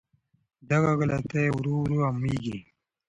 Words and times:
دغه 0.69 0.91
غلطۍ 0.99 1.45
ورو 1.53 1.73
ورو 1.81 1.97
عامېږي. 2.07 2.57